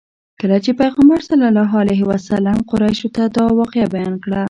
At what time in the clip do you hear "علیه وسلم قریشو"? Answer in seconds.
1.81-3.09